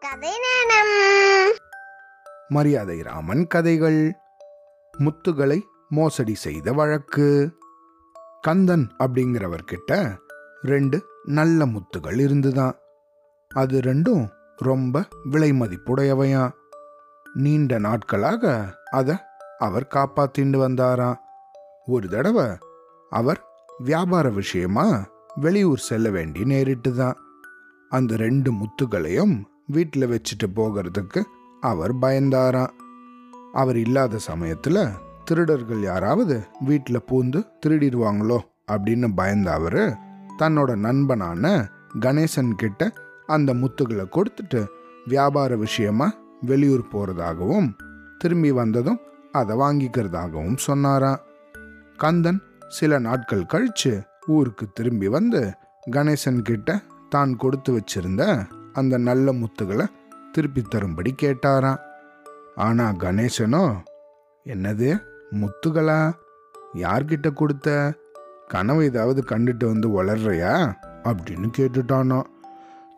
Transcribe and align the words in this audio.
கதை 0.00 0.30
நேரம் 0.30 1.52
மரியாதை 2.48 3.02
ராமன் 3.02 3.46
கதைகள். 3.46 4.12
முத்துகளை 4.98 5.62
மோசடி 5.88 6.34
செய்த 6.34 6.72
வழக்கு. 6.72 7.56
கந்தன் 8.40 8.90
அப்படிங்கிறவர்கிட்ட 8.98 10.16
ரெண்டு 10.62 11.04
நல்ல 11.24 11.66
முத்துகள் 11.66 12.18
இருந்துதான். 12.18 12.78
அது 13.54 13.80
ரெண்டும் 13.80 14.28
ரொம்ப 14.56 15.08
விலை 15.24 15.52
மதிப்புடையவையா. 15.52 16.50
நீண்ட 17.34 17.78
நாட்களாக 17.78 18.74
அதை 18.90 19.16
அவர் 19.58 19.86
காப்பாத்திண்டு 19.94 20.58
வந்தாராம். 20.58 21.16
ஒரு 21.86 22.08
தடவை 22.08 22.46
அவர் 23.10 23.44
வியாபார 23.78 24.28
விஷயமா 24.28 25.08
வெளியூர் 25.34 25.78
செல்ல 25.78 26.10
வேண்டி 26.10 26.40
நேரிட்டுதான். 26.40 27.14
அந்த 27.88 28.16
ரெண்டு 28.16 28.52
முத்துகளையும் 28.52 29.49
வீட்டில் 29.70 30.10
வச்சுட்டு 30.10 30.46
போகிறதுக்கு 30.56 31.20
அவர் 31.62 31.94
பயந்தாராம். 31.96 32.74
அவர் 33.52 33.76
இல்லாத 33.76 34.18
சமயத்தில் 34.18 34.82
திருடர்கள் 35.24 35.82
யாராவது 35.82 36.36
வீட்டில் 36.60 37.06
பூந்து 37.08 37.40
திருடிடுவாங்களோ 37.62 38.38
அப்படின்னு 38.72 39.08
பயந்த 39.14 39.48
அவர் 39.52 39.82
தன்னோட 40.38 40.70
நண்பனான 40.86 41.44
கணேசன் 42.00 42.52
கிட்ட 42.56 42.82
அந்த 43.26 43.50
முத்துகளை 43.54 44.04
கொடுத்துட்டு 44.16 44.60
வியாபார 45.06 45.56
விஷயமா 45.56 46.08
வெளியூர் 46.40 46.84
போகிறதாகவும் 46.92 47.68
திரும்பி 48.18 48.52
வந்ததும் 48.52 49.00
அதை 49.32 49.54
வாங்கிக்கிறதாகவும் 49.56 50.60
சொன்னாராம். 50.66 51.20
கந்தன் 51.96 52.40
சில 52.68 52.98
நாட்கள் 52.98 53.50
கழித்து 53.52 53.92
ஊருக்கு 54.26 54.64
திரும்பி 54.72 55.08
வந்து 55.08 55.42
கணேசன் 55.90 56.40
கிட்ட 56.42 56.78
தான் 57.08 57.32
கொடுத்து 57.36 57.70
வச்சிருந்த 57.72 58.24
அந்த 58.72 58.98
நல்ல 58.98 59.32
முத்துகளை 59.32 59.86
திருப்பி 60.32 60.62
தரும்படி 60.62 61.14
கேட்டாராம். 61.22 61.78
ஆனா 62.56 62.92
கணேசனோ 62.92 63.76
என்னது 64.44 65.02
முத்துகளா? 65.32 66.12
யார்கிட்ட 66.74 67.32
கொடுத்த? 67.32 67.94
கனவு 68.48 68.84
ஏதாவது 68.84 69.24
கண்டுட்டு 69.26 69.66
வந்து 69.66 70.04
வளர்றியா? 70.04 70.72
அப்படின்னு 71.02 71.50
கேட்டுட்டானோ. 71.58 72.22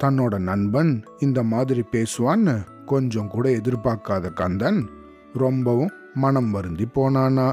தன்னோட 0.04 0.38
நண்பன் 0.38 1.04
இந்த 1.18 1.42
மாதிரி 1.42 1.84
பேசுவான்னு 1.92 2.84
கொஞ்சம் 2.86 3.28
கூட 3.28 3.48
எதிர்பார்க்காத 3.48 4.32
கந்தன் 4.32 4.88
ரொம்பவும் 5.32 5.90
மனம் 6.14 6.50
வருந்தி 6.50 6.88
போனானா. 6.94 7.52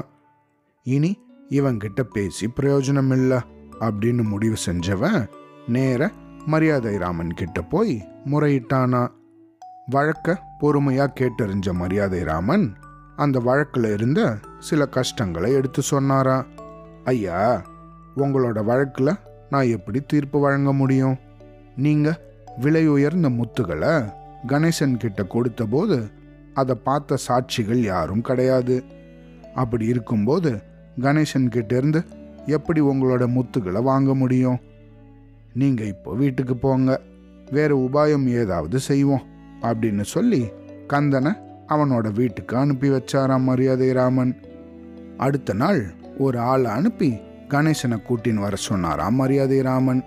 இனி 0.82 1.18
இவன்கிட்ட 1.48 2.00
பேசி 2.02 2.48
பிரயோஜனம் 2.60 3.12
இல்லை 3.12 3.38
அப்படின்னு 3.80 4.22
முடிவு 4.22 4.56
செஞ்சவன் 4.66 5.26
நேர 5.66 6.10
மரியாதை 6.46 6.96
ராமன் 6.96 7.34
கிட்ட 7.34 7.62
போய் 7.62 8.08
முறையிட்டானா? 8.26 9.08
வழக்க 9.86 10.42
பொறுமையா 10.60 11.06
கேட்டறிஞ்ச 11.20 11.72
மரியாதை 11.72 12.22
ராமன் 12.22 12.74
அந்த 13.16 13.38
வழக்கில் 13.38 13.84
இருந்த 13.84 14.36
சில 14.58 14.86
கஷ்டங்களை 14.86 15.52
எடுத்து 15.52 15.82
சொன்னாரா? 15.82 16.44
ஐயா 17.04 17.62
உங்களோட 18.16 18.64
வழக்கில் 18.64 19.18
நான் 19.50 19.66
எப்படி 19.66 20.00
தீர்ப்பு 20.00 20.40
வழங்க 20.40 20.72
முடியும்? 20.72 21.16
நீங்க 21.76 22.20
விலை 22.58 22.88
உயர்ந்த 22.88 23.28
முத்துகளை 23.28 24.12
கணேசன் 24.46 24.96
கிட்ட 24.96 25.24
கொடுத்த 25.24 25.66
போது 25.66 26.10
அதை 26.54 26.74
பார்த்த 26.74 27.16
சாட்சிகள் 27.28 27.82
யாரும் 27.82 28.20
கிடையாது. 28.20 28.84
அப்படி 29.54 29.86
இருக்கும்போது 29.86 30.62
கணேசன் 31.00 31.48
கிட்ட 31.48 31.76
இருந்து 31.76 32.04
எப்படி 32.46 32.80
உங்களோட 32.80 33.26
முத்துகளை 33.28 33.82
வாங்க 33.82 34.14
முடியும்? 34.14 34.60
நீங்க 35.54 35.84
இப்போ 35.84 36.14
வீட்டுக்கு 36.14 36.56
போங்க. 36.56 37.00
வேற 37.50 37.76
உபாயம் 37.76 38.26
ஏதாவது 38.26 38.78
செய்வோம் 38.78 39.22
அப்படின்னு 39.62 40.02
சொல்லி 40.02 40.48
கந்தனை 40.88 41.34
அவனோட 41.68 42.12
வீட்டுக்கு 42.12 42.56
அனுப்பி 42.56 42.88
வச்சாராம் 42.88 43.40
மரியாதை 43.40 43.92
ராமன். 43.92 44.36
அடுத்த 45.16 45.52
நாள் 45.52 45.94
ஒரு 46.18 46.38
ஆளை 46.38 46.70
அனுப்பி 46.70 47.16
கணேசனை 47.48 47.98
கூட்டின்னு 47.98 48.34
வர 48.34 48.56
சொன்னாராம் 48.56 49.14
மரியாதை 49.14 49.60
ராமன். 49.60 50.04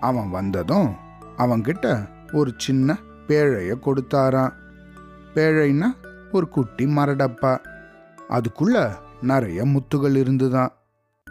அவன் 0.00 0.30
வந்ததும் 0.30 0.94
அவன்கிட்ட 1.38 2.08
ஒரு 2.32 2.52
சின்ன 2.56 2.98
பேழைய 3.28 3.78
கொடுத்தாராம். 3.84 4.52
பேழைன்னா 5.34 5.86
ஒரு 6.32 6.48
குட்டி 6.48 6.84
மரடப்பா. 6.84 7.58
அதுக்குள்ள 8.28 8.90
நிறைய 9.22 9.64
முத்துகள் 9.64 10.16
இருந்துதான். 10.16 10.72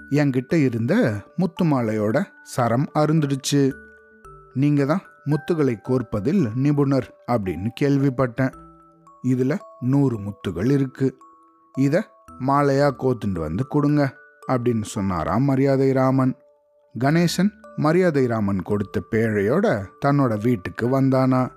என்கிட்ட 0.10 0.54
இருந்த 0.54 1.14
முத்து 1.36 1.66
மாலையோட 1.66 2.24
சரம் 2.44 2.88
அருந்துடுச்சு. 2.96 3.72
நீங்க 4.54 4.86
தான் 4.86 5.02
முத்துகளை 5.26 5.76
கோர்ப்பதில் 5.90 6.48
நிபுணர் 6.56 7.16
அப்படின்னு 7.32 7.68
கேள்விப்பட்டேன். 7.82 8.54
இதுல 9.24 9.58
நூறு 9.80 10.20
முத்துகள் 10.20 10.72
இருக்கு. 10.72 11.18
இத 11.78 12.08
மாலையா 12.40 12.90
கோத்துண்டு 13.00 13.40
வந்து 13.40 13.68
கொடுங்க 13.68 14.16
அப்படின்னு 14.48 14.84
சொன்னாராம் 14.84 15.44
மரியாதை 15.44 15.92
ராமன். 15.92 16.36
கணேசன் 17.00 17.52
மரியாதை 17.76 18.26
ராமன் 18.26 18.62
கொடுத்த 18.62 19.02
பேழையோட 19.12 19.86
தன்னோட 20.06 20.44
வீட்டுக்கு 20.44 21.02
வந்தானா. 21.02 21.52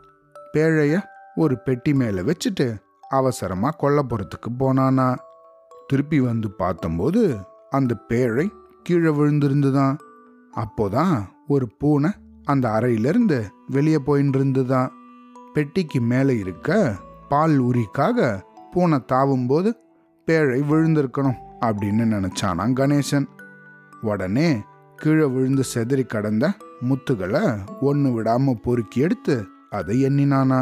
பேழைய 0.55 1.03
ஒரு 1.35 1.59
பெட்டி 1.59 1.95
மேல 1.95 2.23
வச்சுட்டு 2.23 2.81
அவசரமா 3.09 3.71
கொல்லப்புறத்துக்கு 3.83 4.51
போனானா. 4.59 5.17
திருப்பி 5.87 6.21
வந்து 6.21 6.51
பார்த்தம்போது 6.51 7.39
அந்த 7.71 7.95
பேழை 8.09 8.53
கீழே 8.83 9.11
விழுந்திருந்துதான் 9.11 9.97
அப்போதான் 10.53 11.17
ஒரு 11.49 11.67
பூனை 11.79 12.11
அந்த 12.45 12.71
அறையிலிருந்து 12.71 13.39
வெளியே 13.67 13.99
போயின்னு 14.07 14.35
இருந்துதான் 14.35 14.93
பெட்டிக்கு 15.55 16.01
மேலே 16.01 16.39
இருக்க 16.39 16.97
பால் 17.29 17.57
உரிக்காக 17.61 18.41
பூனை 18.71 18.99
தாவும்போது 19.13 19.71
பேழை 20.27 20.61
விழுந்திருக்கணும் 20.61 21.39
அப்படின்னு 21.61 22.05
நினைச்சானா 22.15 22.65
கணேசன். 22.81 23.27
உடனே 24.01 24.49
கீழே 24.97 25.25
விழுந்து 25.25 25.65
செதறி 25.75 26.07
கடந்த 26.07 26.53
முத்துகளை 26.89 27.45
ஒன்று 27.81 28.13
விடாமல் 28.13 28.61
பொறுக்கி 28.63 29.01
எடுத்து 29.01 29.45
அதை 29.71 30.05
எண்ணினானா? 30.05 30.61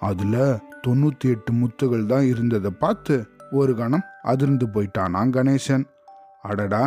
அதில் 0.00 0.60
தொண்ணூற்றி 0.86 1.26
எட்டு 1.26 1.52
முத்துகள் 1.52 2.06
தான் 2.06 2.26
இருந்ததை 2.26 2.70
பார்த்து 2.70 3.14
ஒரு 3.50 3.74
கணம் 3.76 4.04
அதிர்ந்து 4.22 4.66
போயிட்டானா 4.66 5.22
கணேசன். 5.30 5.84
அடடா 6.46 6.82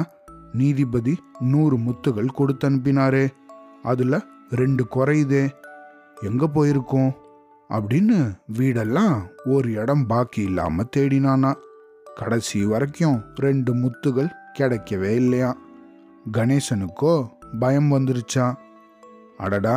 நீதிபதி 0.53 1.14
நூறு 1.40 1.78
முத்துகள் 1.78 2.36
கொடுத்து 2.36 2.70
அனுப்பினாரே 2.70 3.25
அதுல 3.84 4.16
ரெண்டு 4.50 4.84
குறையுதே. 4.96 5.44
எங்க 6.22 6.50
போயிருக்கோம்? 6.53 7.12
அப்படின்னு 7.70 8.18
வீடெல்லாம் 8.58 9.16
ஒரு 9.46 9.72
இடம் 9.72 10.06
பாக்கி 10.08 10.42
இல்லாம 10.42 10.86
தேடினானா. 10.97 11.52
கடைசி 12.16 12.66
வரைக்கும் 12.66 13.20
ரெண்டு 13.36 13.74
முத்துகள் 13.74 14.31
கிடைக்கவே 14.59 15.12
இல்லையா. 15.16 15.52
கணேசனுக்கோ 16.31 17.14
பயம் 17.59 17.91
வந்துருச்சான் 17.91 18.56
அடடா 19.38 19.76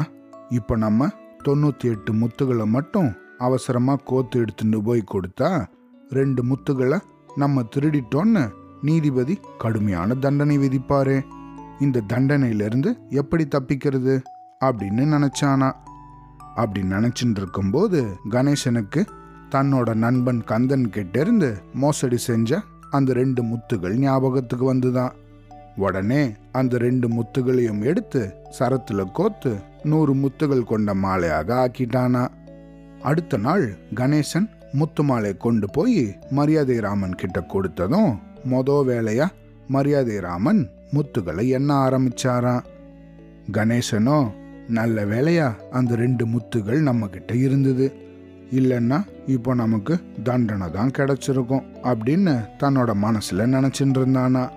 இப்போ 0.49 0.77
நம்ம 0.77 1.09
தொண்ணூத்தி 1.45 1.85
எட்டு 1.85 2.13
முத்துகளை 2.13 2.67
மட்டும் 2.67 3.11
அவசரமா 3.39 3.95
கோத்து 4.05 4.41
எடுத்துட்டு 4.41 4.83
போய் 4.83 5.03
கொடுத்தா 5.13 5.51
ரெண்டு 6.09 6.43
முத்துகளை 6.45 6.99
நம்ம 7.37 7.63
திருடிட்டோன்னு 7.77 8.43
நீதிபதி 8.83 9.41
கடுமையான 9.59 10.15
தண்டனை 10.15 10.59
விதிப்பாரு. 10.59 11.25
இந்த 11.81 12.03
தண்டனையிலிருந்து 12.09 12.99
எப்படி 13.09 13.49
தப்பிக்கிறது? 13.51 14.23
அப்படின்னு 14.65 15.07
நினச்சானா? 15.15 15.73
அப்படி 16.55 16.87
நினைச்சுட்டு 16.87 17.37
இருக்கும்போது 17.37 18.17
கணேசனுக்கு 18.31 19.07
தன்னோட 19.51 19.95
நண்பன் 19.95 20.45
கந்தன் 20.45 20.91
கிட்டேருந்து 20.95 21.55
மோசடி 21.75 22.17
செஞ்ச 22.17 22.61
அந்த 22.91 23.13
ரெண்டு 23.13 23.43
முத்துகள் 23.43 23.97
ஞாபகத்துக்கு 23.97 24.75
வந்துதான். 24.75 25.11
உடனே 25.77 26.35
அந்த 26.53 26.79
ரெண்டு 26.79 27.09
முத்துகளையும் 27.09 27.83
எடுத்து 27.83 28.35
சரத்துல 28.59 29.11
கோத்து 29.13 29.57
நூறு 29.83 30.15
முத்துகள் 30.15 30.65
கொண்ட 30.65 30.95
மாலையாக 30.95 31.69
ஆக்கிட்டானா. 31.69 32.29
அடுத்த 33.03 33.37
நாள் 33.37 33.77
கணேசன் 33.95 34.49
முத்து 34.73 35.03
மாலை 35.03 35.37
கொண்டு 35.37 35.71
போய் 35.71 36.19
மரியாதை 36.31 36.81
ராமன் 36.81 37.15
கிட்ட 37.15 37.41
கொடுத்ததும் 37.41 38.19
மொத 38.51 38.71
வேலையா 38.87 39.27
மரியாதை 39.69 40.19
ராமன் 40.19 40.69
முத்துகளை 40.93 41.49
எண்ண 41.49 41.89
ஆரம்பிச்சாராம் 41.89 42.65
கணேசனோ 43.53 44.31
நல்ல 44.69 45.05
வேலையா 45.05 45.55
அந்த 45.71 45.97
ரெண்டு 45.97 46.27
முத்துகள் 46.27 46.81
நம்ம 46.81 47.07
கிட்ட 47.07 47.35
இருந்தது. 47.35 47.93
இல்லைன்னா 48.51 49.07
இப்போ 49.27 49.55
நமக்கு 49.55 50.01
தண்டனை 50.23 50.71
தான் 50.71 50.91
கிடைச்சிருக்கும் 50.91 51.65
அப்படின்னு 51.83 52.49
தன்னோட 52.59 52.91
மனசுல 53.05 53.47
நினைச்சுட்டு 53.47 53.99
இருந்தானா 54.01 54.51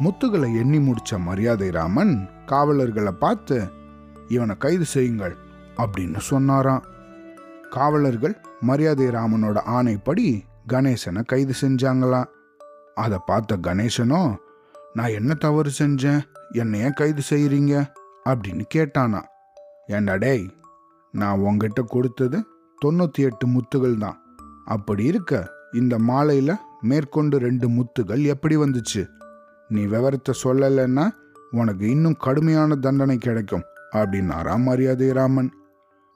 முத்துகளை 0.00 0.58
எண்ணி 0.58 0.78
முடிச்ச 0.78 1.18
மரியாதை 1.18 1.70
ராமன் 1.70 2.28
காவலர்களை 2.46 3.12
பார்த்து 3.12 3.62
இவனை 4.28 4.58
கைது 4.58 4.84
செய்யுங்கள் 4.84 5.36
அப்படின்னு 5.76 6.18
சொன்னாராம். 6.18 6.82
காவலர்கள் 7.70 8.40
மரியாதை 8.60 9.06
ராமனோட 9.06 9.58
ஆணைப்படி 9.66 10.44
கணேசனை 10.68 11.24
கைது 11.24 11.54
செஞ்சாங்களாம். 11.60 12.30
அதை 12.94 13.18
பார்த்த 13.26 13.56
கணேசனோ 13.56 14.22
நான் 14.94 15.10
என்ன 15.10 15.34
தவறு 15.34 15.70
செஞ்சேன்? 15.78 16.22
என்னை 16.52 16.80
ஏன் 16.80 16.92
கைது 16.92 17.22
செய்யறீங்க 17.30 17.74
அப்படின்னு 18.28 18.64
கேட்டானா. 18.74 19.20
ஏண்டா 19.86 20.14
டேய் 20.16 20.44
நான் 21.10 21.38
உங்ககிட்ட 21.38 21.82
கொடுத்தது 21.82 22.38
தொண்ணூற்றி 22.84 23.22
எட்டு 23.22 23.46
முத்துகள் 23.46 23.96
தான். 23.98 24.18
அப்படி 24.64 25.04
இருக்க 25.04 25.48
இந்த 25.72 25.98
மாலையில் 25.98 26.60
மேற்கொண்டு 26.82 27.38
ரெண்டு 27.38 27.68
முத்துகள் 27.68 28.22
எப்படி 28.24 28.56
வந்துச்சு? 28.56 29.02
நீ 29.68 29.82
விவரத்தை 29.86 30.34
சொல்லலைன்னா 30.44 31.06
உனக்கு 31.50 31.90
இன்னும் 31.90 32.16
கடுமையான 32.16 32.76
தண்டனை 32.76 33.18
கிடைக்கும் 33.18 33.64
அப்படின்னாராம் 33.92 34.62
மரியாதை 34.62 35.12
ராமன் 35.12 35.50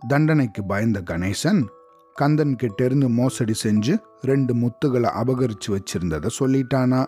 தண்டனைக்கு 0.09 0.65
பயந்த 0.67 1.01
கணேசன் 1.01 1.63
கந்தன் 2.17 2.57
கிட்டேருந்து 2.63 3.09
மோசடி 3.09 3.55
செஞ்சு 3.65 3.95
ரெண்டு 4.23 4.55
முத்துகளை 4.55 5.11
அபகரிச்சு 5.23 5.69
வச்சிருந்ததை 5.69 6.31
சொல்லிட்டானா. 6.39 7.01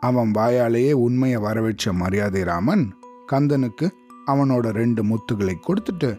அவன் 0.00 0.30
வாயாலேயே 0.30 0.92
உண்மையை 0.92 1.42
வரவழைச்ச 1.42 1.92
மரியாதை 1.92 2.42
ராமன் 2.42 2.84
கந்தனுக்கு 3.32 3.86
அவனோட 4.26 4.66
ரெண்டு 4.72 5.02
முத்துகளை 5.04 5.54
கொடுத்துட்டு 5.68 6.10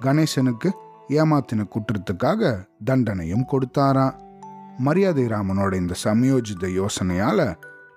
கணேசனுக்கு 0.00 0.70
ஏமாத்தின 1.08 1.64
குற்றத்துக்காக 1.68 2.66
தண்டனையும் 2.84 3.48
கொடுத்தாராம் 3.52 4.18
மரியாதை 4.78 5.24
ராமனோட 5.24 5.72
இந்த 5.74 5.94
சமயோஜித 6.04 6.68
யோசனையால 6.72 7.40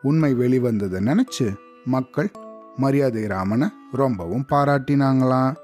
உண்மை 0.02 0.34
வெளிவந்ததை 0.34 1.00
நினைச்சு 1.02 1.48
மக்கள் 1.86 2.32
மரியாதை 2.76 3.28
ராமனை 3.28 3.68
ரொம்பவும் 3.92 4.46
பாராட்டினாங்களாம் 4.52 5.56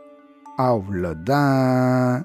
அவ்வளோதான் 0.58 2.22